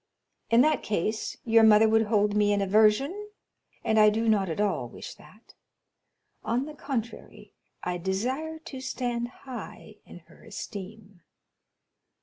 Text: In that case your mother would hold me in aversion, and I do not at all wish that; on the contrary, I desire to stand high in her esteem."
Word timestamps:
In 0.49 0.61
that 0.61 0.81
case 0.81 1.37
your 1.45 1.61
mother 1.61 1.87
would 1.87 2.07
hold 2.07 2.33
me 2.35 2.51
in 2.51 2.59
aversion, 2.59 3.29
and 3.83 3.99
I 3.99 4.09
do 4.09 4.27
not 4.27 4.49
at 4.49 4.59
all 4.59 4.89
wish 4.89 5.13
that; 5.13 5.53
on 6.43 6.65
the 6.65 6.73
contrary, 6.73 7.53
I 7.83 7.99
desire 7.99 8.57
to 8.57 8.81
stand 8.81 9.27
high 9.45 9.97
in 10.07 10.21
her 10.21 10.43
esteem." 10.43 11.21